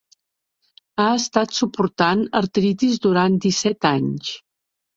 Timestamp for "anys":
3.95-4.35